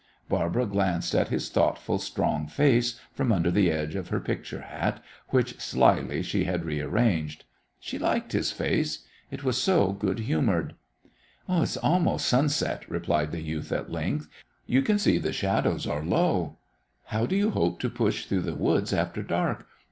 Barbara 0.27 0.65
glanced 0.65 1.13
at 1.13 1.27
his 1.27 1.49
thoughtful, 1.49 1.99
strong 1.99 2.47
face 2.47 2.99
from 3.13 3.31
under 3.31 3.51
the 3.51 3.69
edge 3.69 3.93
of 3.93 4.07
her 4.07 4.19
picture 4.19 4.61
hat, 4.61 4.99
which 5.29 5.59
slyly 5.59 6.23
she 6.23 6.45
had 6.45 6.65
rearranged. 6.65 7.45
She 7.79 7.99
liked 7.99 8.31
his 8.31 8.51
face. 8.51 9.05
It 9.29 9.43
was 9.43 9.61
so 9.61 9.91
good 9.93 10.21
humoured. 10.21 10.73
"It 11.47 11.61
is 11.61 11.77
almost 11.77 12.25
sunset," 12.25 12.89
replied 12.89 13.31
the 13.31 13.41
youth 13.43 13.71
at 13.71 13.91
length. 13.91 14.27
"You 14.65 14.81
can 14.81 14.97
see 14.97 15.19
the 15.19 15.31
shadows 15.33 15.85
are 15.85 16.03
low. 16.03 16.57
How 17.05 17.27
do 17.27 17.35
you 17.35 17.51
hope 17.51 17.79
to 17.81 17.89
push 17.91 18.25
through 18.25 18.41
the 18.41 18.55
woods 18.55 18.93
after 18.93 19.21
dark? 19.21 19.67